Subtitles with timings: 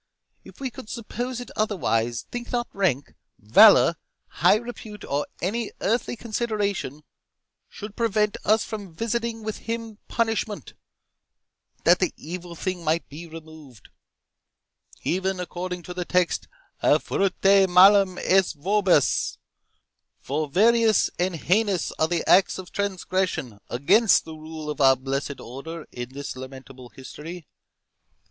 [0.43, 3.97] —If we could suppose it otherwise, think not rank, valour,
[4.29, 7.03] high repute, or any earthly consideration,
[7.69, 9.43] should prevent us from visiting him
[9.93, 10.73] with punishment,
[11.83, 13.89] that the evil thing might be removed,
[15.03, 16.47] even according to the text,
[16.81, 19.37] 'Auferte malum ex vobis'.
[20.19, 25.39] For various and heinous are the acts of transgression against the rule of our blessed
[25.39, 27.45] Order in this lamentable history.